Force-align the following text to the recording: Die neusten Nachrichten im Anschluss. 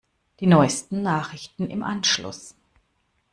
Die 0.39 0.47
neusten 0.47 1.03
Nachrichten 1.03 1.67
im 1.69 1.83
Anschluss. 1.83 2.55